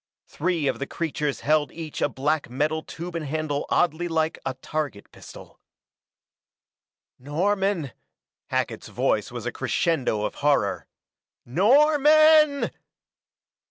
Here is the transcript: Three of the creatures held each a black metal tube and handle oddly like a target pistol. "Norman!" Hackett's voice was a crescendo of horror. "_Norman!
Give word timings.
Three 0.25 0.65
of 0.65 0.79
the 0.79 0.87
creatures 0.87 1.41
held 1.41 1.71
each 1.71 2.01
a 2.01 2.09
black 2.09 2.49
metal 2.49 2.81
tube 2.81 3.13
and 3.15 3.23
handle 3.27 3.67
oddly 3.69 4.07
like 4.07 4.39
a 4.43 4.55
target 4.55 5.11
pistol. 5.11 5.59
"Norman!" 7.19 7.91
Hackett's 8.47 8.87
voice 8.87 9.31
was 9.31 9.45
a 9.45 9.51
crescendo 9.51 10.23
of 10.25 10.33
horror. 10.41 10.87
"_Norman! 11.47 12.71